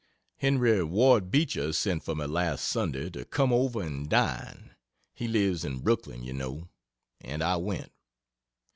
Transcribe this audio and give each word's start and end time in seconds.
Henry 0.37 0.83
Ward 0.83 1.29
Beecher 1.29 1.71
sent 1.73 2.01
for 2.01 2.15
me 2.15 2.25
last 2.25 2.65
Sunday 2.67 3.11
to 3.11 3.23
come 3.23 3.53
over 3.53 3.83
and 3.83 4.09
dine 4.09 4.71
(he 5.13 5.27
lives 5.27 5.63
in 5.63 5.81
Brooklyn, 5.81 6.23
you 6.23 6.33
know,) 6.33 6.69
and 7.19 7.43
I 7.43 7.57
went. 7.57 7.91